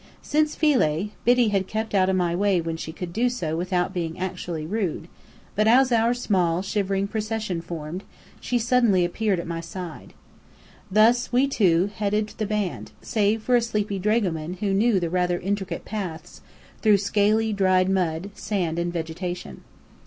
Since 0.23 0.55
Philae, 0.55 1.11
Biddy 1.25 1.49
had 1.49 1.67
kept 1.67 1.93
out 1.93 2.09
of 2.09 2.15
my 2.15 2.33
way 2.35 2.59
when 2.59 2.75
she 2.75 2.91
could 2.91 3.13
do 3.13 3.29
so 3.29 3.55
without 3.55 3.93
being 3.93 4.17
actually 4.17 4.65
rude; 4.65 5.07
but 5.53 5.67
as 5.67 5.91
our 5.91 6.15
small, 6.15 6.63
shivering 6.63 7.07
procession 7.07 7.61
formed, 7.61 8.03
she 8.39 8.57
suddenly 8.57 9.05
appeared 9.05 9.39
at 9.39 9.45
my 9.45 9.59
side. 9.61 10.13
Thus 10.89 11.31
we 11.31 11.45
two 11.47 11.91
headed 11.93 12.29
the 12.39 12.47
band, 12.47 12.93
save 13.03 13.43
for 13.43 13.55
a 13.55 13.61
sleepy 13.61 13.99
dragoman 13.99 14.55
who 14.55 14.73
knew 14.73 14.99
the 14.99 15.11
rather 15.11 15.37
intricate 15.39 15.85
paths 15.85 16.41
through 16.81 16.97
scaly 16.97 17.53
dried 17.53 17.87
mud, 17.87 18.31
sand, 18.33 18.79
and 18.79 18.91
vegetation. 18.91 19.61